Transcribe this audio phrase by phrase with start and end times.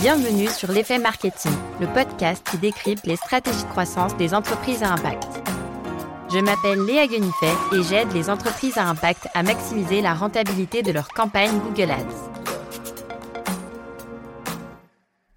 [0.00, 4.92] Bienvenue sur l'effet marketing, le podcast qui décrypte les stratégies de croissance des entreprises à
[4.92, 5.26] impact.
[6.32, 10.92] Je m'appelle Léa Guenifet et j'aide les entreprises à impact à maximiser la rentabilité de
[10.92, 12.30] leur campagne Google Ads.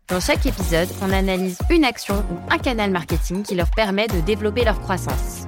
[0.10, 4.20] Dans chaque épisode, on analyse une action ou un canal marketing qui leur permet de
[4.20, 5.44] développer leur croissance.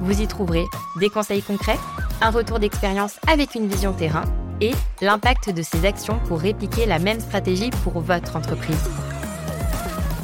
[0.00, 0.64] Vous y trouverez
[0.98, 1.78] des conseils concrets,
[2.22, 4.24] un retour d'expérience avec une vision terrain
[4.60, 8.88] et l'impact de ces actions pour répliquer la même stratégie pour votre entreprise.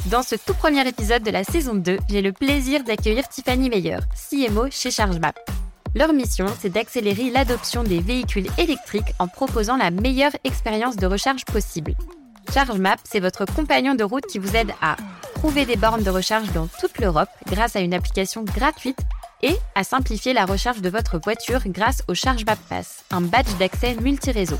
[0.07, 3.99] Dans ce tout premier épisode de la saison 2, j'ai le plaisir d'accueillir Tiffany Meyer,
[4.29, 5.39] CMO chez ChargeMap.
[5.93, 11.45] Leur mission, c'est d'accélérer l'adoption des véhicules électriques en proposant la meilleure expérience de recharge
[11.45, 11.95] possible.
[12.53, 14.95] ChargeMap, c'est votre compagnon de route qui vous aide à
[15.35, 18.99] trouver des bornes de recharge dans toute l'Europe grâce à une application gratuite
[19.43, 23.95] et à simplifier la recharge de votre voiture grâce au ChargeMap Pass, un badge d'accès
[23.95, 24.57] multi-réseau.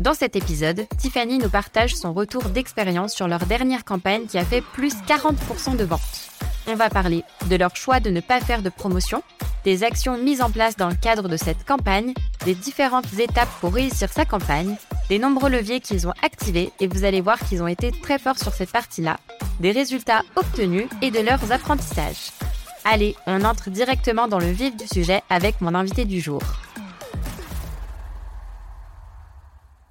[0.00, 4.44] Dans cet épisode, Tiffany nous partage son retour d'expérience sur leur dernière campagne qui a
[4.44, 6.30] fait plus 40% de ventes.
[6.66, 9.22] On va parler de leur choix de ne pas faire de promotion,
[9.64, 12.12] des actions mises en place dans le cadre de cette campagne,
[12.44, 14.76] des différentes étapes pour réussir sa campagne,
[15.08, 18.38] des nombreux leviers qu'ils ont activés et vous allez voir qu'ils ont été très forts
[18.38, 19.18] sur cette partie-là,
[19.60, 22.32] des résultats obtenus et de leurs apprentissages.
[22.86, 26.42] Allez, on entre directement dans le vif du sujet avec mon invité du jour.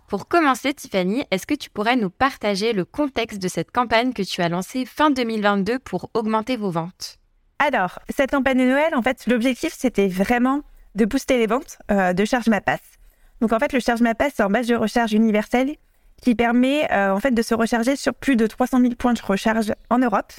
[0.07, 4.21] Pour commencer, Tiffany, est-ce que tu pourrais nous partager le contexte de cette campagne que
[4.21, 7.17] tu as lancée fin 2022 pour augmenter vos ventes?
[7.57, 10.61] Alors, cette campagne de Noël, en fait, l'objectif, c'était vraiment
[10.93, 12.99] de booster les ventes euh, de Charge Ma Passe.
[13.41, 15.77] Donc, en fait, le Charge Ma Passe, c'est un badge de recharge universel
[16.21, 19.21] qui permet euh, en fait de se recharger sur plus de 300 000 points de
[19.21, 20.31] recharge en Europe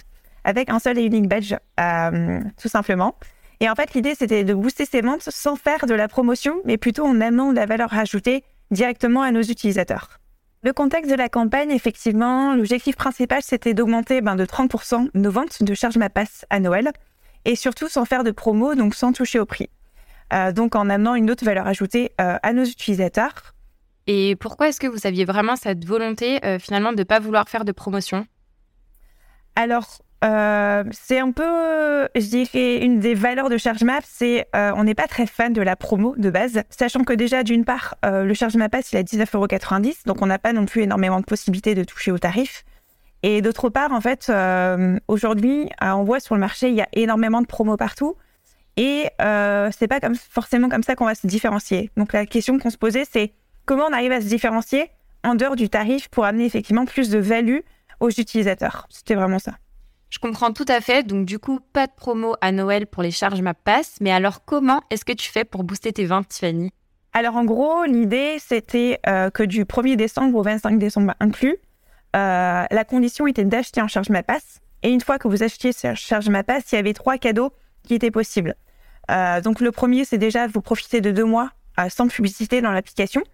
[0.45, 3.17] avec un seul et unique badge, euh, tout simplement.
[3.61, 6.77] Et en fait, l'idée, c'était de booster ses ventes sans faire de la promotion, mais
[6.77, 10.21] plutôt en amenant de la valeur ajoutée directement à nos utilisateurs.
[10.63, 15.63] Le contexte de la campagne, effectivement, l'objectif principal, c'était d'augmenter ben, de 30% nos ventes
[15.63, 16.91] de Charge Ma Passe à Noël,
[17.45, 19.69] et surtout sans faire de promo, donc sans toucher au prix.
[20.33, 23.55] Euh, donc en amenant une autre valeur ajoutée euh, à nos utilisateurs.
[24.07, 27.65] Et pourquoi est-ce que vous aviez vraiment cette volonté finalement de ne pas vouloir faire
[27.65, 28.27] de promotion?
[29.57, 34.85] Alors, euh, c'est un peu, je dirais, une des valeurs de ChargeMap, c'est euh, on
[34.85, 38.25] n'est pas très fan de la promo de base, sachant que déjà d'une part, euh,
[38.25, 41.27] le ChargeMap Pass il est à 19,90€, donc on n'a pas non plus énormément de
[41.27, 42.65] possibilités de toucher au tarif.
[43.23, 44.31] Et d'autre part, en fait,
[45.09, 48.17] aujourd'hui, on voit sur le marché, il y a énormément de promos partout.
[48.77, 51.91] Et c'est pas comme, forcément comme ça qu'on va se différencier.
[51.97, 53.33] Donc la question qu'on se posait, c'est
[53.65, 54.91] comment on arrive à se différencier
[55.23, 57.61] en dehors du tarif pour amener effectivement plus de value
[57.99, 58.87] aux utilisateurs?
[58.91, 59.53] C'était vraiment ça.
[60.15, 61.03] Je comprends tout à fait.
[61.03, 63.97] Donc, du coup, pas de promo à Noël pour les charges Map Pass.
[64.01, 66.71] Mais alors, comment est-ce que tu fais pour booster tes ventes, Tiffany?
[67.13, 71.57] Alors, en gros, l'idée, c'était euh, que du 1er décembre au 25 décembre inclus,
[72.15, 74.61] euh, la condition était d'acheter un charge Pass.
[74.85, 77.53] Et une fois que vous achetiez ce charge Pass, il y avait trois cadeaux
[77.83, 78.55] qui étaient possibles.
[79.11, 81.51] Euh, donc, le premier, c'est déjà vous profiter de deux mois
[81.89, 83.25] sans publicité dans l'application.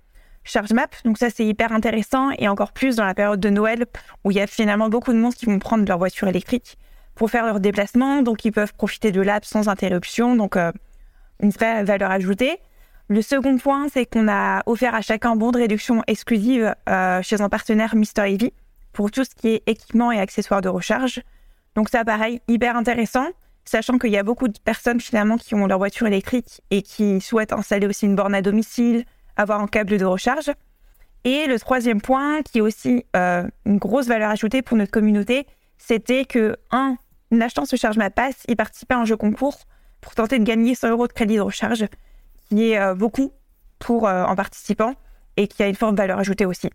[0.45, 0.89] Charge Map.
[1.05, 3.87] Donc ça, c'est hyper intéressant et encore plus dans la période de Noël
[4.25, 6.77] où il y a finalement beaucoup de monde qui vont prendre leur voiture électrique
[7.15, 8.23] pour faire leurs déplacements.
[8.23, 10.37] Donc ils peuvent profiter de l'app sans interruption.
[10.37, 10.73] Donc euh,
[11.41, 12.59] une vraie valeur ajoutée.
[13.09, 17.21] Le second point, c'est qu'on a offert à chacun un bon de réduction exclusive euh,
[17.23, 18.53] chez un partenaire Mister Heavy
[18.93, 21.21] pour tout ce qui est équipement et accessoires de recharge.
[21.75, 23.27] Donc ça, pareil, hyper intéressant,
[23.65, 27.21] sachant qu'il y a beaucoup de personnes finalement qui ont leur voiture électrique et qui
[27.21, 29.05] souhaitent installer aussi une borne à domicile,
[29.41, 30.53] avoir un câble de recharge.
[31.25, 35.47] Et le troisième point, qui est aussi euh, une grosse valeur ajoutée pour notre communauté,
[35.79, 36.97] c'était que, un,
[37.33, 39.59] en achetant ce Charge Ma Passe, il participait à un jeu concours
[40.01, 41.87] pour tenter de gagner 100 euros de crédit de recharge,
[42.49, 43.33] qui est euh, beaucoup
[43.79, 44.95] pour euh, en participant
[45.37, 46.71] et qui a une forte valeur ajoutée aussi.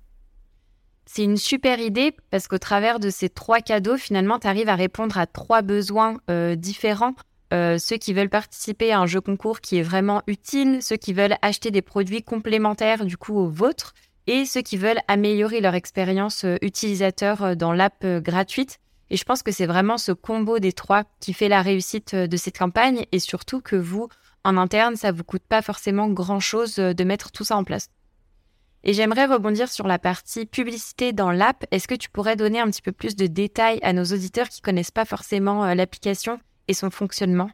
[1.08, 4.76] C'est une super idée parce qu'au travers de ces trois cadeaux, finalement, tu arrives à
[4.76, 6.18] répondre à trois besoins
[6.56, 7.14] différents
[7.54, 11.14] euh, ceux qui veulent participer à un jeu concours qui est vraiment utile, ceux qui
[11.14, 13.94] veulent acheter des produits complémentaires du coup aux vôtres,
[14.28, 18.80] et ceux qui veulent améliorer leur expérience euh, utilisateur euh, dans l'app gratuite.
[19.12, 22.38] Et je pense que c'est vraiment ce combo des trois qui fait la réussite de
[22.38, 24.10] cette campagne et surtout que vous,
[24.44, 27.90] en interne, ça vous coûte pas forcément grand chose de mettre tout ça en place.
[28.84, 31.66] Et j'aimerais rebondir sur la partie publicité dans l'app.
[31.70, 34.62] Est-ce que tu pourrais donner un petit peu plus de détails à nos auditeurs qui
[34.62, 37.50] connaissent pas forcément l'application et son fonctionnement?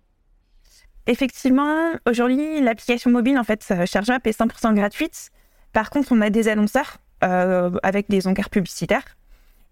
[1.08, 5.32] Effectivement, aujourd'hui, l'application mobile, en fait, ChargeMap est 100% gratuite.
[5.74, 9.06] Par contre, on a des annonceurs euh, avec des encarts publicitaires.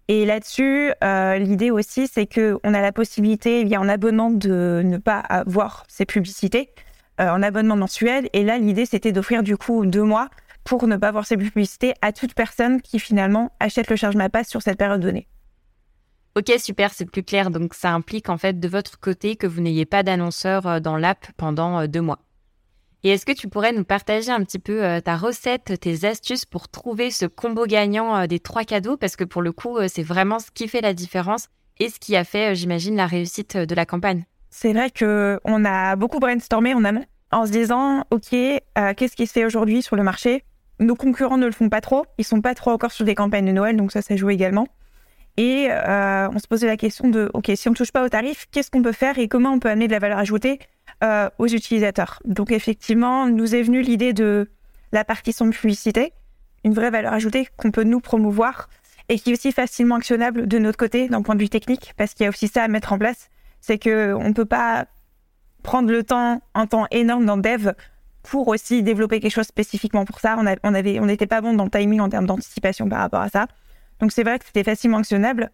[0.08, 4.98] Et là-dessus, euh, l'idée aussi, c'est qu'on a la possibilité, via un abonnement, de ne
[4.98, 6.70] pas avoir ces publicités
[7.20, 8.28] euh, en abonnement mensuel.
[8.32, 10.28] Et là, l'idée, c'était d'offrir du coup deux mois
[10.64, 14.28] pour ne pas voir ces publicités à toute personne qui finalement achète le charge ma
[14.28, 15.28] passe sur cette période donnée.
[16.36, 17.50] Ok, super, c'est plus clair.
[17.50, 20.96] Donc ça implique en fait de votre côté que vous n'ayez pas d'annonceur euh, dans
[20.96, 22.20] l'app pendant euh, deux mois.
[23.02, 26.44] Et est-ce que tu pourrais nous partager un petit peu euh, ta recette, tes astuces
[26.44, 28.96] pour trouver ce combo gagnant des trois cadeaux?
[28.96, 31.48] Parce que pour le coup, c'est vraiment ce qui fait la différence
[31.78, 34.26] et ce qui a fait, j'imagine, la réussite de la campagne.
[34.50, 36.82] C'est vrai qu'on a beaucoup brainstormé en
[37.32, 40.44] en se disant, OK, qu'est-ce qui se fait aujourd'hui sur le marché?
[40.78, 42.04] Nos concurrents ne le font pas trop.
[42.18, 44.66] Ils sont pas trop encore sur des campagnes de Noël, donc ça, ça joue également.
[45.40, 48.10] Et euh, on se posait la question de, OK, si on ne touche pas au
[48.10, 50.58] tarif, qu'est-ce qu'on peut faire et comment on peut amener de la valeur ajoutée
[51.02, 52.20] euh, aux utilisateurs?
[52.26, 54.50] Donc effectivement, nous est venue l'idée de
[54.92, 56.12] la partie sans publicité,
[56.62, 58.68] une vraie valeur ajoutée qu'on peut nous promouvoir
[59.08, 62.12] et qui est aussi facilement actionnable de notre côté d'un point de vue technique, parce
[62.12, 63.30] qu'il y a aussi ça à mettre en place,
[63.62, 64.88] c'est qu'on ne peut pas
[65.62, 67.70] prendre le temps, un temps énorme dans dev
[68.24, 70.36] pour aussi développer quelque chose spécifiquement pour ça.
[70.38, 73.46] On on n'était pas bon dans le timing en termes d'anticipation par rapport à ça.
[74.00, 75.50] Donc c'est vrai que c'était facilement actionnable.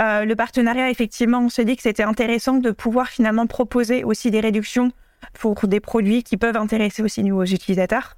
[0.00, 4.30] Euh, le partenariat, effectivement, on s'est dit que c'était intéressant de pouvoir finalement proposer aussi
[4.30, 4.90] des réductions
[5.34, 8.16] pour des produits qui peuvent intéresser aussi nos utilisateurs.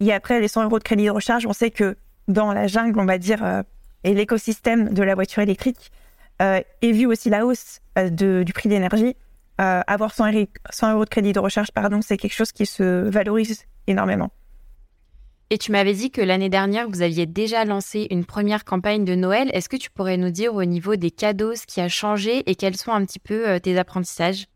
[0.00, 1.96] Et après, les 100 euros de crédit de recharge, on sait que
[2.28, 3.62] dans la jungle, on va dire, euh,
[4.02, 5.92] et l'écosystème de la voiture électrique,
[6.40, 9.14] euh, et vu aussi la hausse du prix de l'énergie,
[9.58, 10.30] avoir 100,
[10.70, 14.30] 100 euros de crédit de recharge, pardon, c'est quelque chose qui se valorise énormément.
[15.52, 19.16] Et tu m'avais dit que l'année dernière, vous aviez déjà lancé une première campagne de
[19.16, 19.50] Noël.
[19.52, 22.54] Est-ce que tu pourrais nous dire au niveau des cadeaux ce qui a changé et
[22.54, 24.46] quels sont un petit peu euh, tes apprentissages?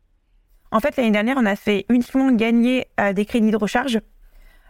[0.71, 3.99] En fait, l'année dernière, on a fait uniquement gagner euh, des crédits de recharge.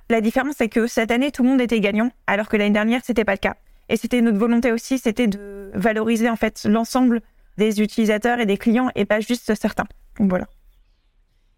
[0.08, 3.02] La différence, c'est que cette année, tout le monde était gagnant, alors que l'année dernière,
[3.04, 3.56] c'était pas le cas.
[3.90, 7.20] Et c'était notre volonté aussi, c'était de valoriser en fait l'ensemble
[7.58, 9.86] des utilisateurs et des clients et pas juste certains.
[10.18, 10.46] Voilà.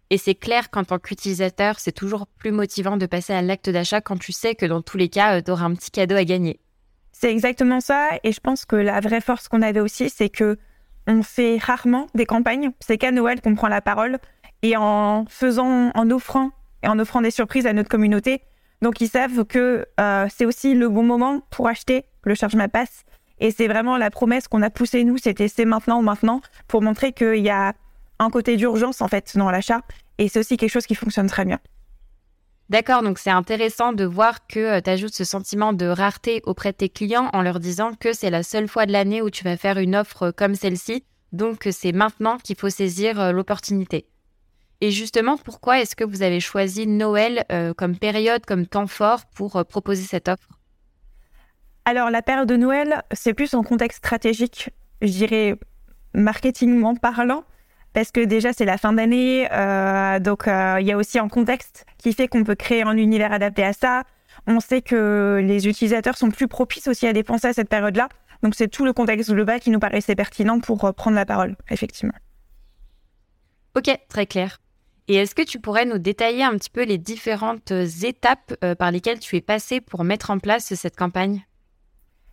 [0.09, 3.99] Et c'est clair qu'en tant qu'utilisateur, c'est toujours plus motivant de passer à l'acte d'achat
[3.99, 6.23] quand tu sais que dans tous les cas, euh, tu auras un petit cadeau à
[6.23, 6.59] gagner.
[7.11, 8.09] C'est exactement ça.
[8.23, 10.57] Et je pense que la vraie force qu'on avait aussi, c'est que
[11.07, 12.71] on fait rarement des campagnes.
[12.79, 14.19] C'est qu'à Noël qu'on prend la parole
[14.61, 16.51] et en faisant, en offrant
[16.83, 18.41] et en offrant des surprises à notre communauté.
[18.81, 22.67] Donc ils savent que euh, c'est aussi le bon moment pour acheter le charge ma
[22.67, 23.03] passe.
[23.39, 26.81] Et c'est vraiment la promesse qu'on a poussée nous, c'était c'est maintenant ou maintenant pour
[26.81, 27.73] montrer qu'il y a
[28.19, 29.81] un côté d'urgence en fait dans l'achat
[30.17, 31.59] et c'est aussi quelque chose qui fonctionne très bien.
[32.69, 36.73] D'accord, donc c'est intéressant de voir que euh, tu ajoutes ce sentiment de rareté auprès
[36.73, 39.45] de tes clients en leur disant que c'est la seule fois de l'année où tu
[39.45, 44.05] vas faire une offre comme celle-ci, donc c'est maintenant qu'il faut saisir euh, l'opportunité.
[44.81, 49.25] Et justement, pourquoi est-ce que vous avez choisi Noël euh, comme période, comme temps fort
[49.33, 50.49] pour proposer cette offre?
[51.85, 54.71] Alors la période de Noël, c'est plus en contexte stratégique,
[55.01, 55.55] je dirais
[56.13, 57.45] marketingment parlant
[57.97, 61.27] parce que déjà c'est la fin d'année, euh, donc euh, il y a aussi un
[61.27, 64.03] contexte qui fait qu'on peut créer un univers adapté à ça.
[64.45, 68.07] On sait que les utilisateurs sont plus propices aussi à dépenser à cette période-là,
[68.43, 71.55] donc c'est tout le contexte global qui nous paraissait pertinent pour euh, prendre la parole,
[71.71, 72.13] effectivement.
[73.75, 74.59] Ok, très clair.
[75.07, 77.71] Et est-ce que tu pourrais nous détailler un petit peu les différentes
[78.03, 81.47] étapes par lesquelles tu es passé pour mettre en place cette campagne?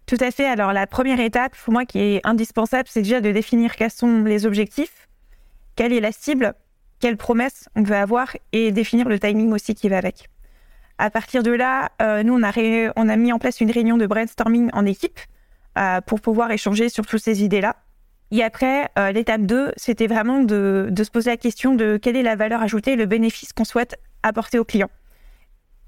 [0.05, 0.45] Tout à fait.
[0.45, 4.25] Alors la première étape, pour moi, qui est indispensable, c'est déjà de définir quels sont
[4.25, 5.09] les objectifs
[5.77, 6.55] quelle est la cible,
[7.01, 10.29] quelle promesse on veut avoir et définir le timing aussi qui va avec.
[10.99, 14.71] À partir de là, euh, nous, on a, mis en place une réunion de brainstorming
[14.73, 15.19] en équipe
[15.77, 17.77] euh, pour pouvoir échanger sur toutes ces idées-là.
[18.31, 22.17] Et après, euh, l'étape 2, c'était vraiment de, de, se poser la question de quelle
[22.17, 24.89] est la valeur ajoutée, le bénéfice qu'on souhaite apporter au client.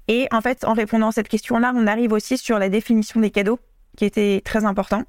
[0.07, 3.31] Et en fait, en répondant à cette question-là, on arrive aussi sur la définition des
[3.31, 3.59] cadeaux,
[3.97, 5.03] qui était très important.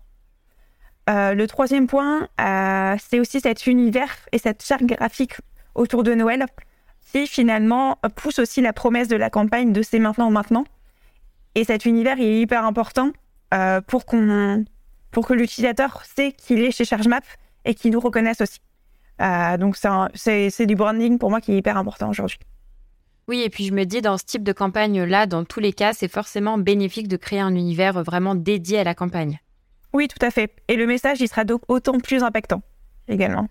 [1.09, 5.37] Euh, le troisième point, euh, c'est aussi cet univers et cette charte graphique
[5.75, 6.45] autour de Noël
[7.13, 10.65] qui finalement pousse aussi la promesse de la campagne de c'est maintenant maintenant.
[11.55, 13.11] Et cet univers est hyper important
[13.55, 14.65] euh, pour, qu'on,
[15.11, 17.25] pour que l'utilisateur sait qu'il est chez ChargeMap
[17.65, 18.61] et qu'il nous reconnaisse aussi.
[19.59, 19.77] donc
[20.15, 22.39] c'est du branding pour moi qui est hyper important aujourd'hui.
[23.29, 25.93] Oui, et puis je me dis, dans ce type de campagne-là, dans tous les cas,
[25.93, 29.39] c'est forcément bénéfique de créer un univers vraiment dédié à la campagne.
[29.93, 30.55] Oui, tout à fait.
[30.69, 32.63] Et le message, il sera donc autant plus impactant
[33.09, 33.49] également.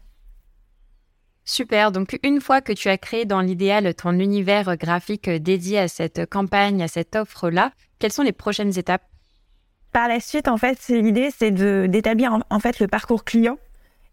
[1.45, 5.87] Super, donc une fois que tu as créé dans l'idéal ton univers graphique dédié à
[5.87, 9.03] cette campagne, à cette offre-là, quelles sont les prochaines étapes?
[9.93, 13.57] Par la suite, en fait, l'idée, c'est d'établir en, fait le parcours client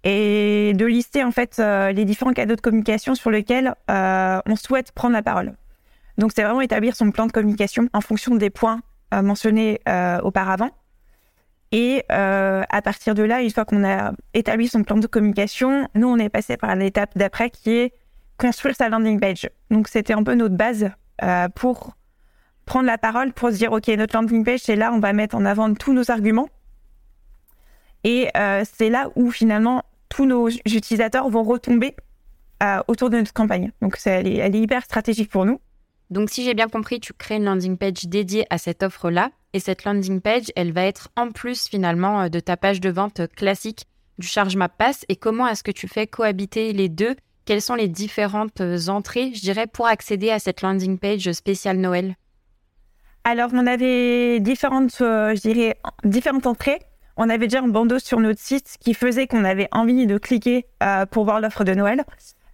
[0.05, 4.55] et de lister en fait euh, les différents cadeaux de communication sur lesquels euh, on
[4.55, 5.57] souhaite prendre la parole.
[6.19, 8.81] Donc c'est vraiment établir son plan de communication en fonction des points
[9.13, 9.81] euh, mentionnés
[10.23, 10.71] auparavant.
[11.77, 15.89] Et euh, à partir de là, une fois qu'on a établi son plan de communication,
[15.97, 17.95] nous, on est passé par l'étape d'après qui est
[18.39, 19.51] construire sa landing page.
[19.73, 20.93] Donc, c'était un peu notre base
[21.25, 21.97] euh, pour
[22.65, 25.35] prendre la parole pour se dire, OK, notre landing page, c'est là, on va mettre
[25.35, 26.49] en avant tous nos arguments.
[28.05, 31.97] Et euh, c'est là où finalement tous nos utilisateurs vont retomber
[32.89, 33.73] autour de notre campagne.
[33.83, 35.61] Donc elle est hyper stratégique pour nous.
[36.09, 39.29] Donc si j'ai bien compris, tu crées une landing page dédiée à cette offre-là.
[39.55, 42.91] Et cette landing page, elle va être en plus finalement euh, de ta page de
[42.91, 43.87] vente classique
[44.19, 45.07] du Charge Map Pass.
[45.09, 47.17] Et comment est-ce que tu fais cohabiter les deux?
[47.47, 52.17] Quelles sont les différentes entrées, je dirais, pour accéder à cette landing page spéciale Noël?
[53.25, 56.81] Alors, on avait différentes, je dirais, différentes entrées
[57.17, 60.67] on avait déjà un bandeau sur notre site qui faisait qu'on avait envie de cliquer
[60.83, 62.05] euh, pour voir l'offre de Noël.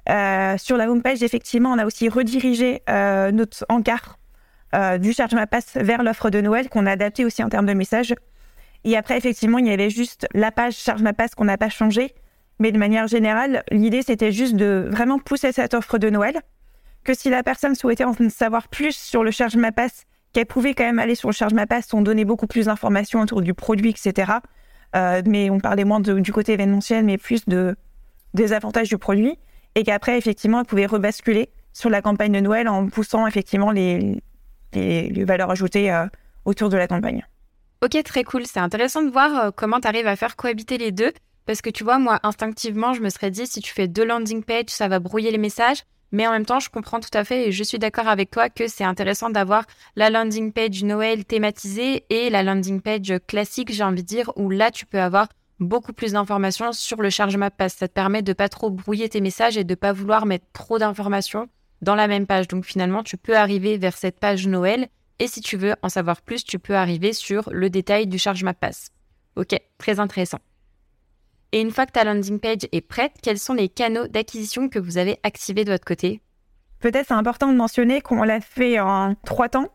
[0.09, 4.19] Euh, sur la homepage, effectivement, on a aussi redirigé euh, notre encart
[4.73, 7.75] du Charge Ma Pass vers l'offre de Noël qu'on a adapté aussi en termes de
[7.75, 8.15] message.
[8.85, 11.69] Et après, effectivement, il y avait juste la page Charge Ma Pass qu'on n'a pas
[11.69, 12.15] changé.
[12.59, 16.41] Mais de manière générale, l'idée, c'était juste de vraiment pousser cette offre de Noël.
[17.05, 20.75] Que si la personne souhaitait en savoir plus sur le Charge Ma Pass, qu'elle pouvait
[20.75, 23.55] quand même aller sur le Charge Ma Pass, on donnait beaucoup plus d'informations autour du
[23.55, 24.33] produit, etc.
[24.95, 27.77] Euh, mais on parlait moins du côté événementiel, mais plus de,
[28.35, 29.39] des avantages du produit.
[29.75, 34.21] Et qu'après, effectivement, elle pouvait rebasculer sur la campagne de Noël en poussant effectivement les,
[34.75, 36.07] les, valeurs ajoutées euh,
[36.45, 37.27] autour de la campagne.
[37.83, 38.47] Ok, très cool.
[38.47, 41.13] C'est intéressant de voir euh, comment tu arrives à faire cohabiter les deux.
[41.47, 44.45] Parce que tu vois, moi, instinctivement, je me serais dit, si tu fais deux landing
[44.45, 45.85] pages, ça va brouiller les messages.
[46.13, 48.49] Mais en même temps, je comprends tout à fait et je suis d'accord avec toi
[48.49, 53.85] que c'est intéressant d'avoir la landing page Noël thématisée et la landing page classique, j'ai
[53.85, 55.29] envie de dire, où là, tu peux avoir
[55.61, 57.77] beaucoup plus d'informations sur le charge map pass.
[57.77, 60.79] Ça te permet de pas trop brouiller tes messages et de pas vouloir mettre trop
[60.79, 61.49] d'informations
[61.83, 62.49] dans la même page.
[62.49, 66.23] Donc finalement, tu peux arriver vers cette page Noël et si tu veux en savoir
[66.23, 68.89] plus, tu peux arriver sur le détail du charge map pass.
[69.37, 70.39] Ok, très intéressant.
[71.53, 74.79] Et une fois que ta landing page est prête, quels sont les canaux d'acquisition que
[74.79, 76.23] vous avez activés de votre côté?
[76.79, 79.69] Peut-être c'est important de mentionner qu'on l'a fait en trois temps.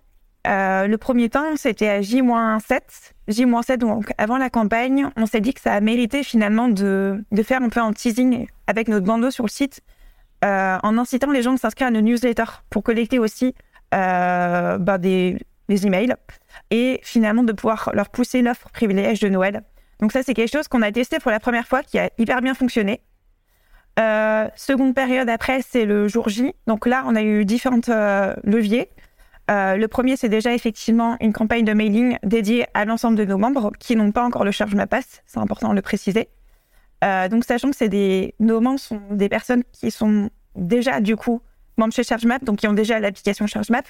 [0.47, 2.79] Euh, le premier temps, c'était à J-7.
[3.27, 7.43] J-7, donc avant la campagne, on s'est dit que ça a mérité finalement de, de,
[7.43, 9.81] faire un peu un teasing avec notre bandeau sur le site
[10.45, 13.55] euh, en incitant les gens à s'inscrire à nos newsletters pour collecter aussi
[13.93, 15.37] euh, bah, des,
[15.69, 16.15] emails
[16.71, 19.63] et finalement de pouvoir leur pousser l'offre privilège de Noël
[19.99, 22.41] donc ça, c'est quelque chose qu'on a testé pour la première fois, qui a hyper
[22.41, 23.01] bien fonctionné.
[23.97, 26.53] Euh, seconde période après, c'est le jour J.
[26.67, 27.79] Donc là, on a eu différents
[28.43, 28.89] leviers.
[29.47, 33.71] Le premier, c'est déjà effectivement une campagne de mailing dédiée à l'ensemble de nos membres
[33.79, 35.23] qui n'ont pas encore le charge ma passe.
[35.25, 36.27] C'est important de le préciser.
[37.29, 41.41] Donc sachant que c'est des nos membres sont des personnes qui sont déjà du coup
[41.77, 43.85] membres chez ChargeMap, donc qui ont déjà l'application ChargeMap.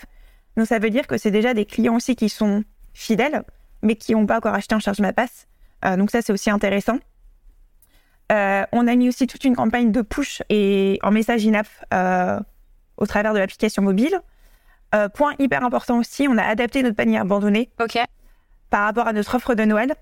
[0.57, 3.43] Donc ça veut dire que c'est déjà des clients aussi qui sont fidèles,
[3.81, 5.47] mais qui n'ont pas encore acheté un charge ma passe.
[5.83, 6.97] Euh, donc ça, c'est aussi intéressant.
[8.31, 12.39] Euh, on a mis aussi toute une campagne de push et en message in-app euh,
[12.97, 14.19] au travers de l'application mobile.
[15.13, 17.69] point hyper important aussi, on a adapté notre panier abandonné
[18.69, 19.93] par rapport à notre offre de Noël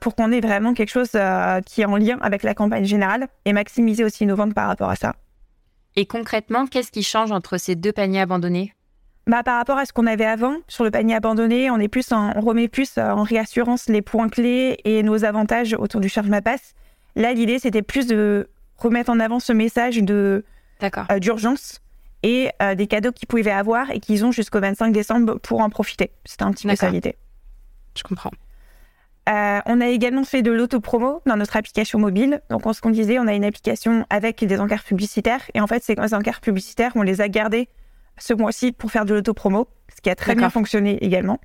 [0.00, 1.10] pour qu'on ait vraiment quelque chose
[1.66, 4.90] qui est en lien avec la campagne générale et maximiser aussi nos ventes par rapport
[4.90, 5.14] à ça.
[5.96, 8.74] Et concrètement, qu'est-ce qui change entre ces deux paniers abandonnés?
[9.26, 12.10] Bah, par rapport à ce qu'on avait avant sur le panier abandonné, on est plus
[12.12, 16.28] on remet plus euh, en réassurance les points clés et nos avantages autour du charge
[16.28, 16.74] ma passe.
[17.14, 18.48] Là, l'idée c'était plus de
[18.78, 20.44] remettre en avant ce message de
[20.82, 21.80] euh, d'urgence
[22.24, 25.70] et euh, des cadeaux qu'ils pouvaient avoir et qu'ils ont jusqu'au 25 décembre pour en
[25.70, 26.10] profiter.
[26.24, 27.14] C'était un petit peu ça l'idée.
[27.96, 28.32] Je comprends.
[29.26, 32.40] On a également fait de l'auto-promo dans notre application mobile.
[32.50, 35.42] Donc, on, ce qu'on disait, on a une application avec des encarts publicitaires.
[35.54, 37.68] Et en fait, ces encarts publicitaires, on les a gardés
[38.18, 41.40] ce mois-ci pour faire de l'auto-promo, ce qui a très bien fonctionné également.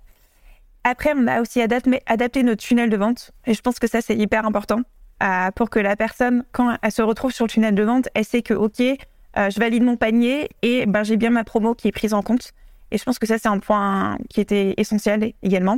[0.84, 3.32] Après, on a aussi adapté, adapté notre tunnel de vente.
[3.46, 4.82] Et je pense que ça, c'est hyper important
[5.22, 8.26] euh, pour que la personne, quand elle se retrouve sur le tunnel de vente, elle
[8.26, 11.88] sait que, OK, euh, je valide mon panier et ben, j'ai bien ma promo qui
[11.88, 12.54] est prise en compte.
[12.92, 15.78] Et je pense que ça, c'est un point qui était essentiel également.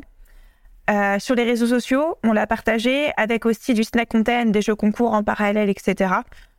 [0.89, 4.75] Euh, sur les réseaux sociaux, on l'a partagé avec aussi du snack content, des jeux
[4.75, 6.13] concours en parallèle, etc.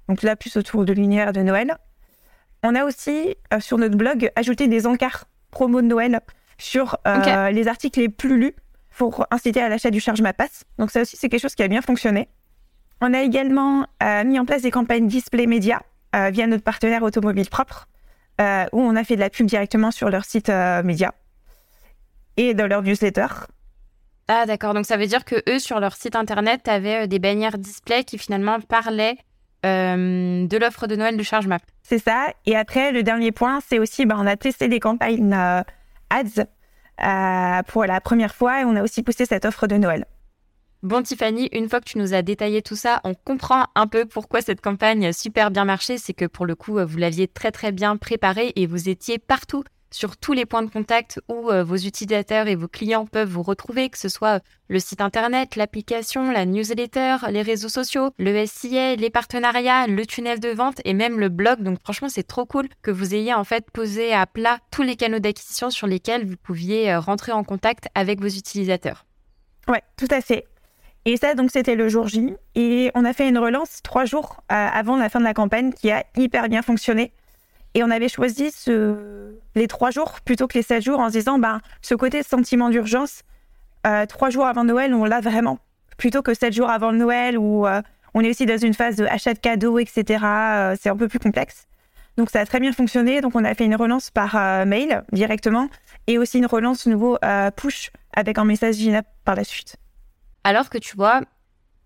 [0.08, 1.76] Donc là, plus autour de l'univers de Noël.
[2.62, 6.20] On a aussi euh, sur notre blog ajouté des encarts promo de Noël
[6.58, 8.54] sur euh, les articles les plus lus
[8.96, 10.64] pour inciter à l'achat du charge ma passe.
[10.78, 12.28] Donc ça aussi c'est quelque chose qui a bien fonctionné.
[13.00, 13.86] On a également
[14.26, 15.82] mis en place des campagnes display média
[16.12, 17.88] via notre partenaire automobile propre
[18.38, 20.50] où on a fait de la pub directement sur leur site
[20.84, 21.14] média
[22.36, 23.26] et dans leur newsletter.
[24.32, 27.58] Ah d'accord, donc ça veut dire que eux sur leur site internet avaient des bannières
[27.58, 29.16] display qui finalement parlaient
[29.66, 31.60] euh, de l'offre de Noël de ChargeMap.
[31.82, 32.28] C'est ça.
[32.46, 35.62] Et après, le dernier point, c'est aussi, bah, on a testé des campagnes euh,
[36.10, 36.44] ads
[37.02, 40.06] euh, pour la première fois et on a aussi poussé cette offre de Noël.
[40.84, 44.04] Bon Tiffany, une fois que tu nous as détaillé tout ça, on comprend un peu
[44.04, 45.98] pourquoi cette campagne a super bien marché.
[45.98, 49.64] C'est que pour le coup, vous l'aviez très très bien préparée et vous étiez partout
[49.90, 53.42] sur tous les points de contact où euh, vos utilisateurs et vos clients peuvent vous
[53.42, 58.96] retrouver, que ce soit le site internet, l'application, la newsletter, les réseaux sociaux, le SIA,
[58.96, 61.62] les partenariats, le tunnel de vente et même le blog.
[61.62, 64.96] Donc franchement, c'est trop cool que vous ayez en fait posé à plat tous les
[64.96, 69.06] canaux d'acquisition sur lesquels vous pouviez euh, rentrer en contact avec vos utilisateurs.
[69.68, 70.46] Ouais, tout à fait.
[71.06, 72.34] Et ça, donc, c'était le jour J.
[72.54, 75.72] Et on a fait une relance trois jours euh, avant la fin de la campagne
[75.72, 77.12] qui a hyper bien fonctionné.
[77.74, 78.52] Et on avait choisi
[79.54, 82.68] les trois jours plutôt que les sept jours en se disant, ben, ce côté sentiment
[82.68, 83.22] d'urgence,
[83.86, 85.58] euh, trois jours avant Noël, on l'a vraiment.
[85.96, 87.80] Plutôt que sept jours avant Noël où euh,
[88.14, 90.24] on est aussi dans une phase de achat de cadeaux, etc.
[90.80, 91.66] c'est un peu plus complexe.
[92.16, 93.20] Donc ça a très bien fonctionné.
[93.20, 94.34] Donc on a fait une relance par
[94.66, 95.68] mail directement
[96.06, 97.18] et aussi une relance nouveau
[97.54, 99.76] push avec un message Gina par la suite.
[100.42, 101.20] Alors que tu vois,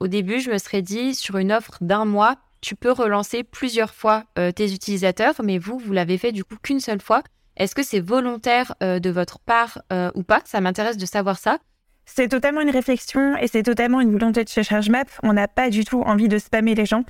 [0.00, 3.92] au début, je me serais dit, sur une offre d'un mois, tu peux relancer plusieurs
[3.92, 7.22] fois euh, tes utilisateurs, mais vous, vous l'avez fait du coup qu'une seule fois.
[7.56, 10.40] Est-ce que c'est volontaire euh, de votre part euh, ou pas?
[10.46, 11.58] Ça m'intéresse de savoir ça.
[12.06, 15.08] C'est totalement une réflexion et c'est totalement une volonté de chez ChargeMap.
[15.22, 17.04] On n'a pas du tout envie de spammer les gens.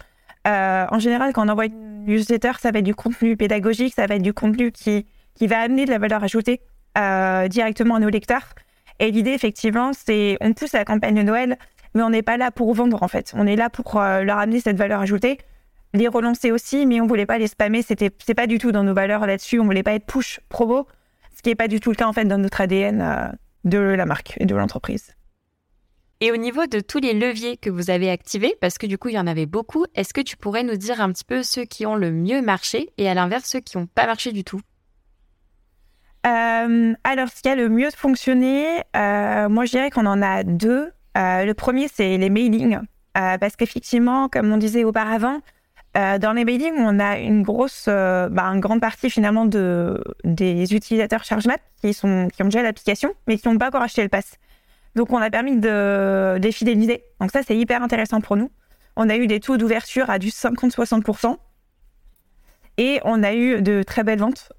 [0.45, 4.17] en général, quand on envoie une newsletter, ça va être du contenu pédagogique, ça va
[4.17, 6.61] être du contenu qui, qui va amener de la valeur ajoutée
[7.49, 8.55] directement à nos lecteurs.
[9.01, 11.59] Et l'idée, effectivement, c'est on pousse la campagne de Noël,
[11.95, 13.33] mais on n'est pas là pour vendre, en fait.
[13.37, 15.39] On est là pour euh, leur amener cette valeur ajoutée,
[15.93, 17.83] les relancer aussi, mais on voulait pas les spammer.
[17.83, 19.61] C'était, c'est pas du tout dans nos valeurs là-dessus.
[19.61, 20.87] On voulait pas être push promo,
[21.37, 23.29] ce qui n'est pas du tout le cas, en fait, dans notre ADN euh,
[23.65, 25.15] de la marque et de l'entreprise.
[26.21, 29.09] Et au niveau de tous les leviers que vous avez activés, parce que du coup
[29.09, 31.65] il y en avait beaucoup, est-ce que tu pourrais nous dire un petit peu ceux
[31.65, 34.61] qui ont le mieux marché et à l'inverse ceux qui n'ont pas marché du tout?
[36.27, 40.43] Euh, alors, ce qui a le mieux fonctionné, euh, moi je dirais qu'on en a
[40.45, 40.91] deux.
[41.17, 42.79] Euh, le premier, c'est les mailings.
[43.15, 45.41] parce qu'effectivement, comme on disait auparavant,
[45.95, 51.23] dans les mailings, on a une grosse, bah, une grande partie finalement de, des utilisateurs
[51.23, 54.39] ChargeMap qui, sont, qui ont déjà l'application, mais qui n'ont pas encore acheté le pass.
[54.97, 57.05] Donc, on a permis de les fidéliser.
[57.21, 58.51] Donc, ça, c'est hyper intéressant pour nous.
[58.97, 61.37] On a eu des taux d'ouverture à du 50-60%.
[62.77, 64.53] Et on a eu de très belles ventes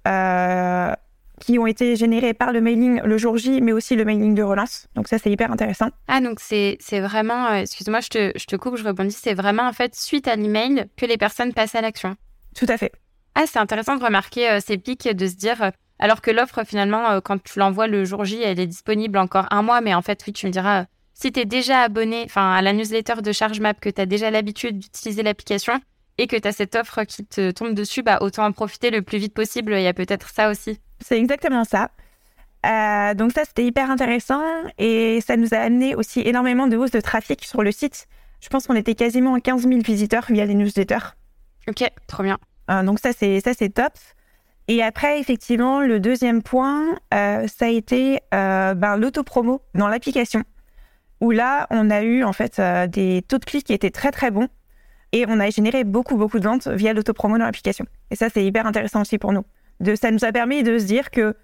[1.39, 4.43] qui ont été générés par le mailing le jour J, mais aussi le mailing de
[4.43, 4.88] relance.
[4.95, 5.89] Donc ça, c'est hyper intéressant.
[6.08, 9.67] Ah, donc c'est vraiment, euh, excuse-moi, je te, je te coupe, je rebondis, c'est vraiment
[9.67, 12.15] en fait suite à l'email que les personnes passent à l'action.
[12.56, 12.91] Tout à fait.
[13.36, 15.69] Ah, c'est intéressant de remarquer euh, ces pics, de se dire, euh,
[16.00, 19.62] alors que l'offre, finalement, quand tu l'envoies le jour J, elle est disponible encore un
[19.62, 22.62] mois, mais en fait, oui, tu me diras, si tu es déjà abonné enfin à
[22.62, 25.80] la newsletter de ChargeMap, que tu as déjà l'habitude d'utiliser l'application
[26.17, 29.02] et que tu as cette offre qui te tombe dessus, bah, autant en profiter le
[29.02, 29.74] plus vite possible.
[29.74, 30.80] Il y a peut-être ça aussi.
[31.08, 31.91] C'est exactement ça.
[32.65, 34.41] Euh, donc ça, c'était hyper intéressant
[34.80, 38.08] et ça nous a amené aussi énormément de hausse de trafic sur le site.
[38.41, 41.13] Je pense qu'on était quasiment à 15 000 visiteurs via les newsletters.
[41.68, 42.39] Ok, trop bien.
[42.72, 43.94] Euh, donc ça, c'est ça, c'est top.
[44.68, 50.41] Et après, effectivement, le deuxième point, euh, ça a été ben, l'autopromo dans l'application,
[51.22, 54.32] où là, on a eu en fait des taux de clics qui étaient très très
[54.32, 54.48] bons
[55.12, 57.86] et on a généré beaucoup beaucoup de ventes via l'autopromo dans l'application.
[58.10, 59.44] Et ça, c'est hyper intéressant aussi pour nous
[59.96, 61.36] ça nous a permis de se dire que,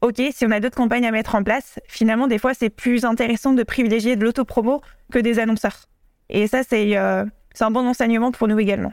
[0.00, 3.04] OK, si on a d'autres campagnes à mettre en place, finalement, des fois, c'est plus
[3.04, 4.80] intéressant de privilégier de l'autopromo
[5.12, 5.86] que des annonceurs.
[6.28, 7.24] Et ça, euh,
[7.54, 8.92] c'est un bon enseignement pour nous également.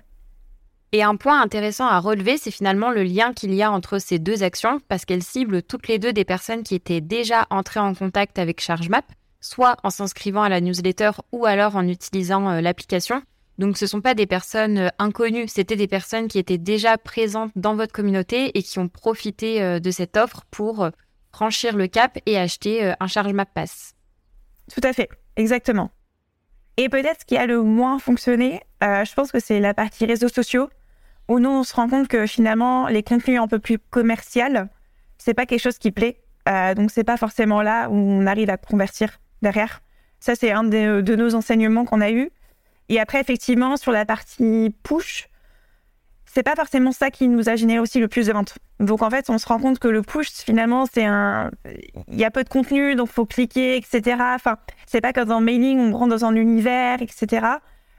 [0.94, 4.20] Et un point intéressant à relever, c'est finalement le lien qu'il y a entre ces
[4.20, 7.94] deux actions, parce qu'elles ciblent toutes les deux des personnes qui étaient déjà entrées en
[7.94, 9.06] contact avec ChargeMap,
[9.42, 13.22] soit en s'inscrivant à la newsletter ou alors en utilisant euh, l'application.
[13.58, 16.98] Donc ce ne sont pas des personnes euh, inconnues, c'était des personnes qui étaient déjà
[16.98, 20.90] présentes dans votre communauté et qui ont profité euh, de cette offre pour euh,
[21.32, 23.94] franchir le cap et acheter un charge map pass.
[24.74, 25.92] Tout à fait, exactement.
[26.78, 30.30] Et peut-être ce qui a le moins fonctionné, je pense que c'est la partie réseaux
[30.30, 30.70] sociaux,
[31.28, 34.70] où nous on se rend compte que finalement les contenus un peu plus commercial,
[35.20, 36.24] c'est pas quelque chose qui plaît.
[36.76, 39.82] donc c'est pas forcément là où on arrive à convertir derrière.
[40.20, 42.32] Ça c'est un de nos enseignements qu'on a eu
[42.90, 45.30] et après, effectivement, sur la partie push,
[46.26, 48.58] c'est pas forcément ça qui nous a généré aussi le plus de ventes.
[48.80, 51.50] Donc en fait, on se rend compte que le push, finalement, c'est un,
[52.08, 54.18] il y a peu de contenu, donc faut cliquer, etc.
[54.36, 57.46] Enfin, c'est pas comme dans mailing, on rentre dans un univers, etc.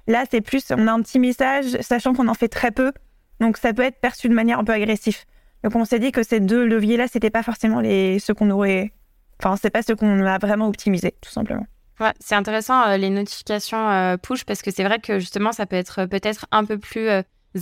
[0.06, 2.92] Là, c'est plus, on a un petit message, sachant qu'on en fait très peu,
[3.40, 5.18] donc ça peut être perçu de manière un peu agressive.
[5.64, 8.92] Donc on s'est dit que ces deux leviers-là, c'était pas forcément les ceux qu'on aurait,
[9.42, 11.66] enfin, c'est pas ceux qu'on a vraiment optimisé, tout simplement.
[12.00, 15.66] Ouais, c'est intéressant euh, les notifications euh, push parce que c'est vrai que justement ça
[15.66, 17.08] peut être euh, peut-être un peu plus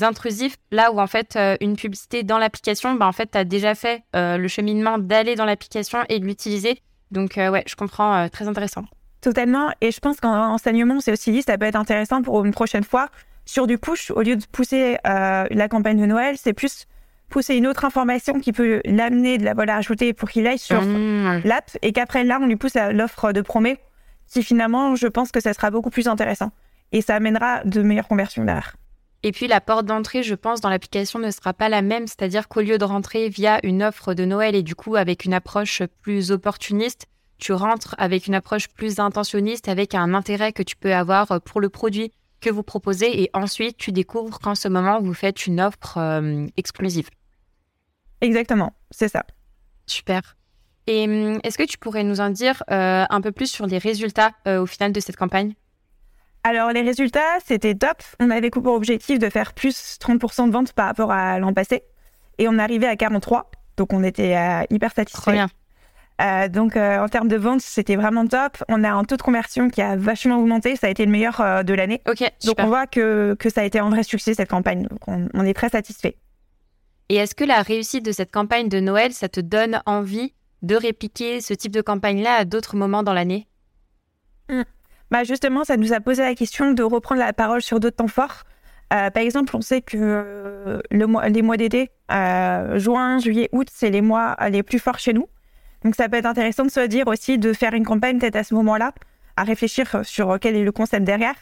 [0.02, 3.74] intrusif là où en fait une publicité dans l'application, bah, en fait tu as déjà
[3.74, 6.82] fait le cheminement d'aller dans l'application et de l'utiliser.
[7.12, 8.84] Donc ouais, je comprends, très intéressant.
[9.22, 9.70] Totalement.
[9.80, 12.84] Et je pense qu'en enseignement, c'est aussi dit, ça peut être intéressant pour une prochaine
[12.84, 13.08] fois
[13.46, 16.86] sur du push au lieu de pousser la campagne de Noël, c'est plus
[17.30, 20.82] pousser une autre information qui peut l'amener de la valeur ajoutée pour qu'il aille sur
[20.82, 21.42] Mmh.
[21.44, 23.78] l'app et qu'après là, on lui pousse à l'offre de promet
[24.28, 26.50] qui finalement, je pense que ça sera beaucoup plus intéressant
[26.92, 28.76] et ça amènera de meilleures conversions derrière.
[29.22, 32.48] Et puis la porte d'entrée, je pense, dans l'application ne sera pas la même, c'est-à-dire
[32.48, 35.82] qu'au lieu de rentrer via une offre de Noël et du coup avec une approche
[36.02, 37.06] plus opportuniste,
[37.38, 41.60] tu rentres avec une approche plus intentionniste, avec un intérêt que tu peux avoir pour
[41.60, 45.60] le produit que vous proposez et ensuite tu découvres qu'en ce moment vous faites une
[45.60, 47.08] offre euh, exclusive.
[48.20, 49.24] Exactement, c'est ça.
[49.86, 50.35] Super.
[50.86, 53.78] Et hum, est-ce que tu pourrais nous en dire euh, un peu plus sur les
[53.78, 55.54] résultats euh, au final de cette campagne?
[56.44, 58.02] Alors les résultats, c'était top.
[58.20, 61.82] On avait pour objectif de faire plus 30% de ventes par rapport à l'an passé
[62.38, 63.50] et on arrivait à 43.
[63.76, 65.32] Donc on était euh, hyper satisfaits.
[65.32, 65.48] bien.
[66.20, 68.62] Euh, donc euh, en termes de ventes, c'était vraiment top.
[68.68, 70.76] On a un taux de conversion qui a vachement augmenté.
[70.76, 72.00] Ça a été le meilleur euh, de l'année.
[72.08, 72.64] Ok, Donc super.
[72.64, 74.86] on voit que, que ça a été un vrai succès cette campagne.
[74.86, 76.16] Donc on, on est très satisfait.
[77.08, 80.34] Et est-ce que la réussite de cette campagne de Noël, ça te donne envie
[80.66, 83.46] de répliquer ce type de campagne-là à d'autres moments dans l'année
[85.10, 88.08] Bah justement, ça nous a posé la question de reprendre la parole sur d'autres temps
[88.08, 88.42] forts.
[88.92, 93.90] Euh, par exemple, on sait que euh, les mois d'été, euh, juin, juillet, août, c'est
[93.90, 95.28] les mois les plus forts chez nous.
[95.84, 98.44] Donc ça peut être intéressant de se dire aussi de faire une campagne peut-être à
[98.44, 98.92] ce moment-là,
[99.36, 101.34] à réfléchir sur quel est le concept derrière.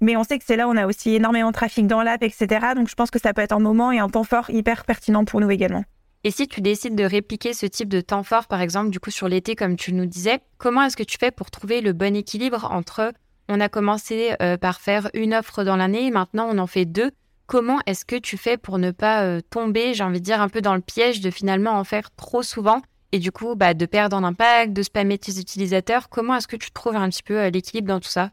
[0.00, 2.22] Mais on sait que c'est là où on a aussi énormément de trafic dans l'app,
[2.22, 2.46] etc.
[2.76, 5.24] Donc je pense que ça peut être un moment et un temps fort hyper pertinent
[5.24, 5.84] pour nous également.
[6.24, 9.10] Et si tu décides de répliquer ce type de temps fort, par exemple, du coup
[9.10, 12.16] sur l'été, comme tu nous disais, comment est-ce que tu fais pour trouver le bon
[12.16, 13.12] équilibre entre
[13.48, 17.10] on a commencé euh, par faire une offre dans l'année, maintenant on en fait deux.
[17.46, 20.50] Comment est-ce que tu fais pour ne pas euh, tomber, j'ai envie de dire, un
[20.50, 23.86] peu dans le piège de finalement en faire trop souvent et du coup bah, de
[23.86, 26.10] perdre en impact, de spammer tes utilisateurs?
[26.10, 28.32] Comment est-ce que tu trouves un petit peu euh, l'équilibre dans tout ça?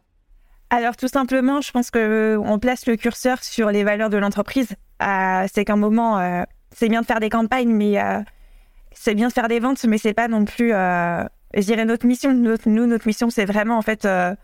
[0.70, 4.76] Alors tout simplement, je pense que on place le curseur sur les valeurs de l'entreprise.
[5.02, 6.44] Euh, c'est qu'un moment,
[6.76, 8.20] c'est bien de faire des campagnes, mais euh,
[8.92, 12.06] c'est bien de faire des ventes, mais c'est pas non plus, euh, je dirais notre
[12.06, 12.34] mission.
[12.34, 14.36] Notre- nous, notre mission, c'est vraiment en fait euh,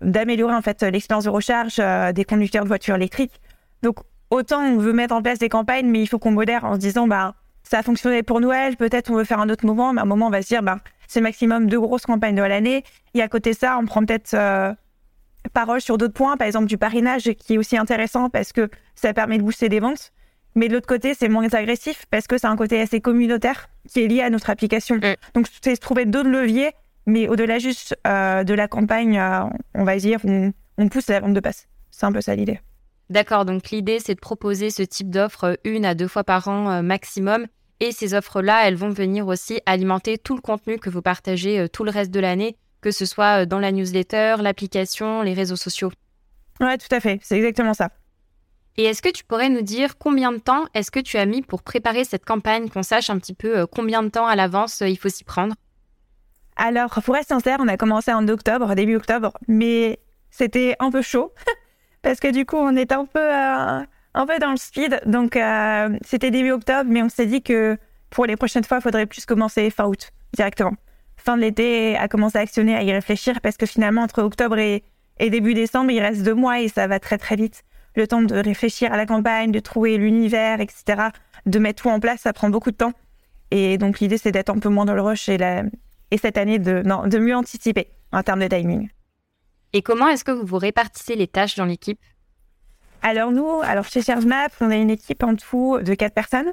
[0.00, 1.80] d'améliorer en fait l'expérience de recharge
[2.14, 3.40] des conducteurs de voitures électriques.
[3.82, 3.96] Donc
[4.30, 6.78] autant on veut mettre en place des campagnes, mais il faut qu'on modère en se
[6.78, 10.00] disant bah ça a fonctionné pour Noël, peut-être on veut faire un autre moment, mais
[10.00, 12.84] à un moment on va se dire bah c'est maximum deux grosses campagnes de l'année.
[13.14, 14.36] Et à côté de ça, on prend peut-être
[15.52, 19.12] parole sur d'autres points, par exemple du parrainage, qui est aussi intéressant parce que ça
[19.12, 20.12] permet de booster des ventes.
[20.54, 24.02] Mais de l'autre côté, c'est moins agressif parce que c'est un côté assez communautaire qui
[24.02, 24.96] est lié à notre application.
[24.96, 25.14] Mm.
[25.34, 26.72] Donc, c'est trouver d'autres leviers,
[27.06, 31.20] mais au-delà juste euh, de la campagne, euh, on va dire, on, on pousse la
[31.20, 31.68] vente de passe.
[31.90, 32.60] C'est un peu ça l'idée.
[33.10, 36.48] D'accord, donc l'idée c'est de proposer ce type d'offre euh, une à deux fois par
[36.48, 37.46] an maximum.
[37.80, 41.82] Et ces offres-là, elles vont venir aussi alimenter tout le contenu que vous partagez tout
[41.82, 45.90] le reste de l'année, que ce soit dans la newsletter, l'application, les réseaux sociaux.
[46.60, 47.18] Ouais, tout à fait.
[47.22, 47.90] C'est exactement ça.
[48.78, 51.42] Et est-ce que tu pourrais nous dire combien de temps est-ce que tu as mis
[51.42, 54.80] pour préparer cette campagne, qu'on sache un petit peu euh, combien de temps à l'avance
[54.80, 55.54] euh, il faut s'y prendre?
[56.56, 59.98] Alors, pour être sincère, on a commencé en octobre, début octobre, mais
[60.30, 61.32] c'était un peu chaud
[62.02, 63.80] parce que du coup, on était un peu, euh,
[64.14, 65.02] un peu dans le speed.
[65.06, 65.38] Donc,
[66.04, 67.78] c'était début octobre, mais on s'est dit que
[68.10, 70.74] pour les prochaines fois, il faudrait plus commencer fin août directement.
[71.16, 74.58] Fin de l'été, à commencer à actionner, à y réfléchir parce que finalement, entre octobre
[74.58, 74.82] et
[75.18, 77.64] début décembre, il reste deux mois et ça va très très vite.
[77.94, 81.08] Le temps de réfléchir à la campagne, de trouver l'univers, etc.,
[81.46, 82.92] de mettre tout en place, ça prend beaucoup de temps.
[83.50, 85.64] Et donc, l'idée, c'est d'être un peu moins dans le rush et la,
[86.10, 88.88] et cette année de, non, de mieux anticiper en termes de timing.
[89.72, 92.00] Et comment est-ce que vous vous répartissez les tâches dans l'équipe?
[93.02, 96.52] Alors nous, alors chez ShareMap, on a une équipe en tout de quatre personnes.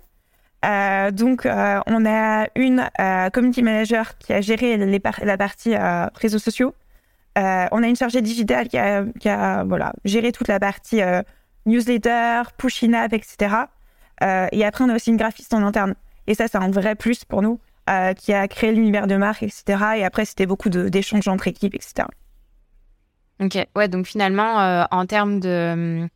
[0.65, 5.37] Euh, donc euh, on a une euh, community manager qui a géré les par- la
[5.37, 5.75] partie
[6.15, 6.73] réseaux sociaux.
[7.39, 9.65] Euh, on a une chargée digitale qui a,
[10.03, 11.21] géré toute la partie euh,
[11.65, 13.55] newsletter, push in-app, etc.
[14.21, 15.95] Euh, et après, on a aussi une graphiste en interne.
[16.27, 17.59] Et ça, c'est un vrai plus pour nous,
[18.17, 19.63] qui a créé l'univers de marque, etc.
[19.97, 22.07] Et après, c'était beaucoup d'échanges entre équipes, etc.
[23.39, 26.07] Ok, ouais, donc finalement, en termes de.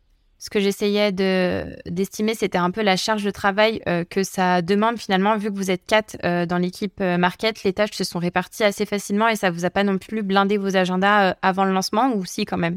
[0.44, 4.60] Ce que j'essayais de d'estimer, c'était un peu la charge de travail euh, que ça
[4.60, 8.04] demande finalement, vu que vous êtes quatre euh, dans l'équipe euh, market, les tâches se
[8.04, 11.64] sont réparties assez facilement et ça vous a pas non plus blindé vos agendas avant
[11.64, 12.76] le lancement ou si quand même?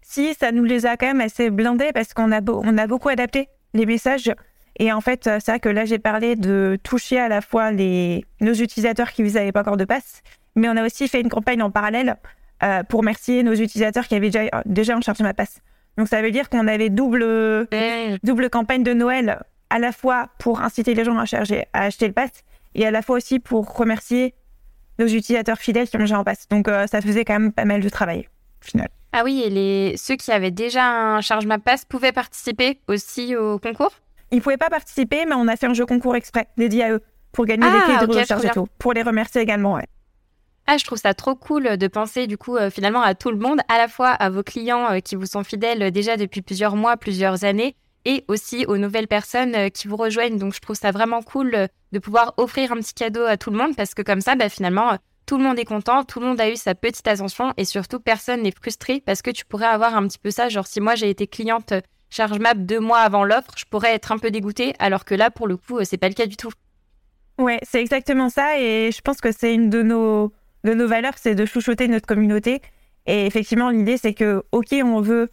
[0.00, 3.84] Si, ça nous les a quand même assez blindés parce qu'on a, beaucoup adapté les
[3.84, 4.32] messages.
[4.78, 8.24] Et en fait, c'est vrai que là, j'ai parlé de toucher à la fois les,
[8.40, 10.22] nos utilisateurs qui n'avaient pas encore de passe,
[10.54, 12.14] mais on a aussi fait une campagne en parallèle
[12.88, 15.60] pour remercier nos utilisateurs qui avaient déjà, déjà en charge ma passe.
[15.98, 17.66] Donc ça veut dire qu'on avait double,
[18.22, 22.06] double campagne de Noël, à la fois pour inciter les gens à, charger, à acheter
[22.06, 22.30] le pass,
[22.76, 24.34] et à la fois aussi pour remercier
[25.00, 26.48] nos utilisateurs fidèles qui ont déjà en passe.
[26.48, 28.28] Donc euh, ça faisait quand même pas mal de travail,
[28.62, 28.88] au final.
[29.12, 33.34] Ah oui, et les ceux qui avaient déjà un charge map pass pouvaient participer aussi
[33.34, 33.92] au concours?
[34.30, 37.02] Ils pouvaient pas participer, mais on a fait un jeu concours exprès dédié à eux
[37.32, 38.68] pour gagner des Ah, clés de recharge et tout.
[38.78, 39.86] Pour les remercier également, ouais.
[40.70, 43.38] Ah, je trouve ça trop cool de penser du coup euh, finalement à tout le
[43.38, 46.42] monde, à la fois à vos clients euh, qui vous sont fidèles euh, déjà depuis
[46.42, 50.36] plusieurs mois, plusieurs années, et aussi aux nouvelles personnes qui vous rejoignent.
[50.36, 53.56] Donc je trouve ça vraiment cool de pouvoir offrir un petit cadeau à tout le
[53.56, 56.38] monde parce que comme ça, bah, finalement, tout le monde est content, tout le monde
[56.38, 59.96] a eu sa petite attention et surtout personne n'est frustré parce que tu pourrais avoir
[59.96, 60.50] un petit peu ça.
[60.50, 61.72] Genre si moi j'ai été cliente
[62.10, 65.48] ChargeMap deux mois avant l'offre, je pourrais être un peu dégoûtée alors que là pour
[65.48, 66.50] le coup, c'est pas le cas du tout.
[67.38, 68.60] Ouais, c'est exactement ça.
[68.60, 70.32] Et je pense que c'est une de nos,
[70.68, 72.60] de nos valeurs, c'est de chouchouter notre communauté.
[73.06, 75.30] Et effectivement, l'idée, c'est que, OK, on veut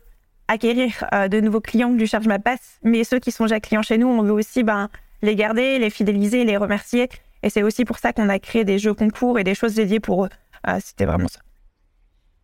[0.47, 3.81] acquérir euh, de nouveaux clients du Charge Ma Passe, mais ceux qui sont déjà clients
[3.81, 4.89] chez nous, on veut aussi ben,
[5.21, 7.09] les garder, les fidéliser, les remercier.
[7.43, 9.99] Et c'est aussi pour ça qu'on a créé des jeux concours et des choses dédiées
[9.99, 10.29] pour eux.
[10.67, 11.39] Euh, C'était vraiment ça.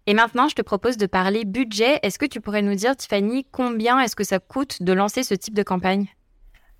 [0.08, 1.99] Et maintenant, je te propose de parler budget.
[2.01, 5.36] Est-ce que tu pourrais nous dire, Tiffany, combien est-ce que ça coûte de lancer ce
[5.36, 6.08] type de campagne?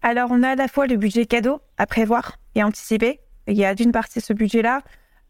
[0.02, 3.19] Alors, on a à la fois le budget cadeau à prévoir et anticiper.
[3.47, 4.82] Il y a d'une partie ce budget-là.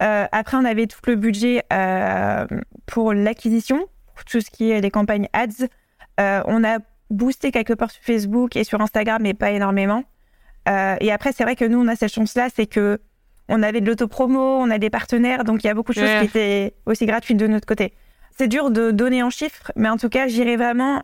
[0.01, 2.45] Euh, après, on avait tout le budget euh,
[2.85, 3.85] pour l'acquisition,
[4.15, 5.67] pour tout ce qui est les campagnes ads.
[6.19, 10.03] Euh, on a boosté quelque part sur Facebook et sur Instagram, mais pas énormément.
[10.67, 12.99] Et après, c'est vrai que nous, on a cette chance-là, c'est que
[13.49, 16.19] on avait de l'autopromo, on a des partenaires, donc il y a beaucoup de choses
[16.19, 17.93] qui étaient aussi gratuites de notre côté.
[18.37, 21.01] C'est dur de donner en chiffres, mais en tout cas, j'irai vraiment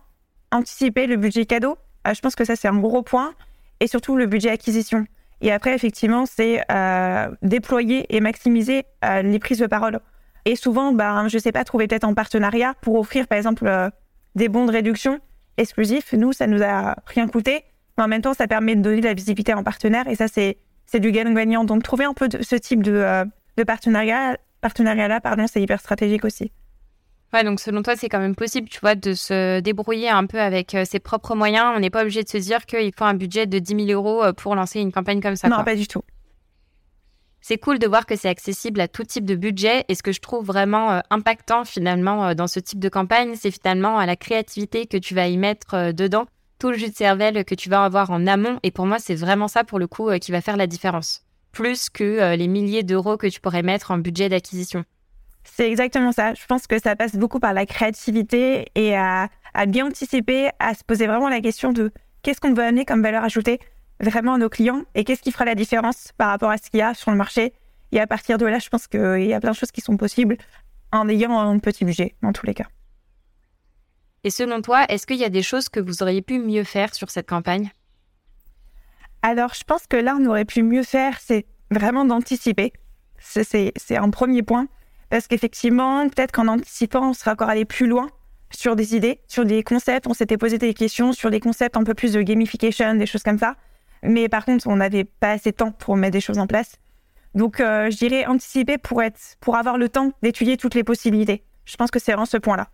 [0.51, 1.77] anticiper le budget cadeau.
[2.05, 3.33] Je pense que ça, c'est un gros point.
[3.79, 5.05] Et surtout, le budget acquisition.
[5.41, 9.99] Et après, effectivement, c'est euh, déployer et maximiser euh, les prises de parole.
[10.45, 13.89] Et souvent, ben, je sais pas, trouver peut-être en partenariat pour offrir, par exemple, euh,
[14.35, 15.19] des bons de réduction
[15.57, 16.13] exclusifs.
[16.13, 17.65] Nous, ça nous a rien coûté.
[17.97, 20.07] Mais en même temps, ça permet de donner de la visibilité en partenaire.
[20.07, 21.65] Et ça, c'est c'est du gagnant-gagnant.
[21.65, 23.25] Donc, trouver un peu de, ce type de, euh,
[23.57, 26.51] de partenariat, partenariat-là, pardon, c'est hyper stratégique aussi.
[27.33, 30.39] Ouais, donc selon toi, c'est quand même possible, tu vois, de se débrouiller un peu
[30.39, 31.73] avec euh, ses propres moyens.
[31.75, 34.23] On n'est pas obligé de se dire qu'il faut un budget de 10 000 euros
[34.23, 35.49] euh, pour lancer une campagne comme ça.
[35.49, 35.65] non, quoi.
[35.65, 36.03] pas du tout.
[37.41, 39.83] C'est cool de voir que c'est accessible à tout type de budget.
[39.89, 43.35] Et ce que je trouve vraiment euh, impactant finalement euh, dans ce type de campagne,
[43.35, 46.27] c'est finalement à la créativité que tu vas y mettre dedans,
[46.59, 48.59] tout le jus de cervelle que tu vas avoir en amont.
[48.63, 51.23] Et pour moi, c'est vraiment ça pour le coup qui va faire la différence.
[51.51, 54.85] Plus que les milliers d'euros que tu pourrais mettre en budget d'acquisition.
[55.55, 56.33] C'est exactement ça.
[56.33, 60.75] Je pense que ça passe beaucoup par la créativité et à, à bien anticiper, à
[60.75, 63.59] se poser vraiment la question de qu'est-ce qu'on veut amener comme valeur ajoutée
[63.99, 66.79] vraiment à nos clients et qu'est-ce qui fera la différence par rapport à ce qu'il
[66.79, 67.53] y a sur le marché.
[67.91, 69.97] Et à partir de là, je pense qu'il y a plein de choses qui sont
[69.97, 70.37] possibles
[70.91, 72.67] en ayant un petit budget, dans tous les cas.
[74.23, 76.93] Et selon toi, est-ce qu'il y a des choses que vous auriez pu mieux faire
[76.93, 77.71] sur cette campagne?
[79.21, 82.73] Alors, je pense que là, on aurait pu mieux faire, c'est vraiment d'anticiper.
[83.19, 84.67] C'est un premier point.
[85.09, 88.07] Parce qu'effectivement, peut-être qu'en anticipant, on serait encore allé plus loin
[88.51, 90.07] sur des idées, sur des concepts.
[90.07, 93.23] On s'était posé des questions sur des concepts un peu plus de gamification, des choses
[93.23, 93.55] comme ça.
[94.03, 96.73] Mais par contre, on n'avait pas assez de temps pour mettre des choses en place.
[97.35, 101.43] Donc, euh, je dirais anticiper pour, être, pour avoir le temps d'étudier toutes les possibilités.
[101.65, 102.69] Je pense que c'est vraiment ce point-là.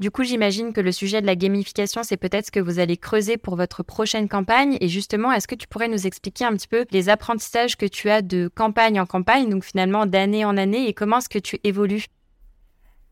[0.00, 2.96] Du coup, j'imagine que le sujet de la gamification, c'est peut-être ce que vous allez
[2.96, 4.76] creuser pour votre prochaine campagne.
[4.80, 8.10] Et justement, est-ce que tu pourrais nous expliquer un petit peu les apprentissages que tu
[8.10, 11.60] as de campagne en campagne, donc finalement d'année en année, et comment est-ce que tu
[11.62, 12.06] évolues?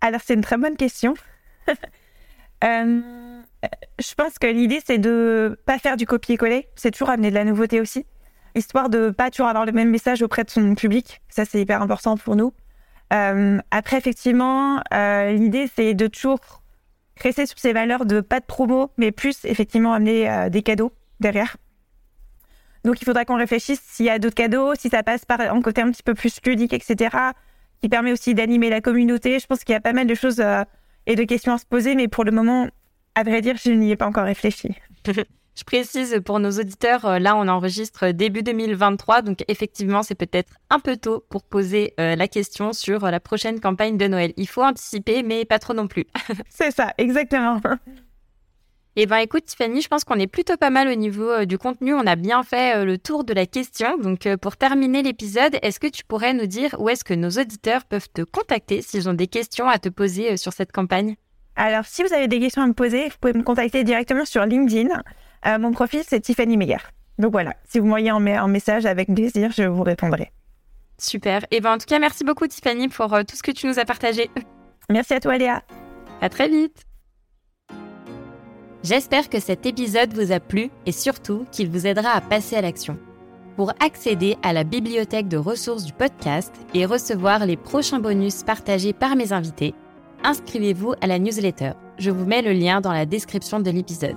[0.00, 1.14] Alors, c'est une très bonne question.
[2.64, 3.00] Euh,
[3.98, 6.68] je pense que l'idée, c'est de pas faire du copier-coller.
[6.76, 8.06] C'est toujours amener de la nouveauté aussi,
[8.54, 11.20] histoire de pas toujours avoir le même message auprès de son public.
[11.28, 12.52] Ça, c'est hyper important pour nous.
[13.12, 16.61] Euh, après, effectivement, euh, l'idée, c'est de toujours
[17.22, 20.92] rester sur ces valeurs de pas de promo, mais plus effectivement amener euh, des cadeaux
[21.20, 21.56] derrière.
[22.84, 25.62] Donc, il faudra qu'on réfléchisse s'il y a d'autres cadeaux, si ça passe par un
[25.62, 27.32] côté un petit peu plus ludique, etc
[27.82, 29.38] qui permet aussi d'animer la communauté.
[29.40, 30.62] Je pense qu'il y a pas mal de choses euh,
[31.06, 32.68] et de questions à se poser, mais pour le moment,
[33.16, 34.74] à vrai dire, je n'y ai pas encore réfléchi.
[35.54, 40.54] Je précise pour nos auditeurs, euh, là on enregistre début 2023, donc effectivement c'est peut-être
[40.70, 44.32] un peu tôt pour poser euh, la question sur euh, la prochaine campagne de Noël.
[44.36, 46.06] Il faut anticiper, mais pas trop non plus.
[46.48, 47.60] C'est ça, exactement.
[48.94, 51.56] Eh ben écoute Tiffany, je pense qu'on est plutôt pas mal au niveau euh, du
[51.56, 51.94] contenu.
[51.94, 53.96] On a bien fait euh, le tour de la question.
[53.96, 57.30] Donc euh, pour terminer l'épisode, est-ce que tu pourrais nous dire où est-ce que nos
[57.30, 61.16] auditeurs peuvent te contacter s'ils ont des questions à te poser sur cette campagne?
[61.56, 64.44] Alors, si vous avez des questions à me poser, vous pouvez me contacter directement sur
[64.44, 65.02] LinkedIn.
[65.46, 66.76] Euh, mon profil, c'est Tiffany Meyer.
[67.18, 70.32] Donc voilà, si vous m'envoyez un, me- un message, avec plaisir, je vous répondrai.
[70.98, 71.44] Super.
[71.50, 73.78] Et ben en tout cas, merci beaucoup Tiffany pour euh, tout ce que tu nous
[73.78, 74.30] as partagé.
[74.88, 75.62] Merci à toi, Léa.
[76.20, 76.84] À très vite.
[78.84, 82.60] J'espère que cet épisode vous a plu et surtout qu'il vous aidera à passer à
[82.62, 82.98] l'action.
[83.56, 88.92] Pour accéder à la bibliothèque de ressources du podcast et recevoir les prochains bonus partagés
[88.92, 89.74] par mes invités,
[90.24, 91.72] inscrivez-vous à la newsletter.
[91.98, 94.16] Je vous mets le lien dans la description de l'épisode.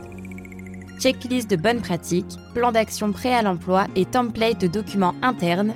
[1.00, 5.74] Checklist de bonnes pratiques, plan d'action prêt à l'emploi et template de documents internes.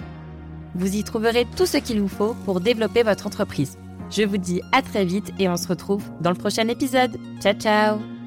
[0.75, 3.77] Vous y trouverez tout ce qu'il vous faut pour développer votre entreprise.
[4.11, 7.17] Je vous dis à très vite et on se retrouve dans le prochain épisode.
[7.41, 8.18] Ciao ciao